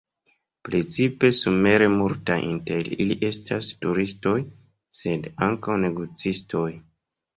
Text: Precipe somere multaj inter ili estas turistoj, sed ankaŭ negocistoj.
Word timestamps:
Precipe 0.67 1.29
somere 1.39 1.89
multaj 1.97 2.37
inter 2.47 2.89
ili 3.05 3.17
estas 3.29 3.69
turistoj, 3.87 4.35
sed 5.03 5.31
ankaŭ 5.49 5.77
negocistoj. 5.89 6.69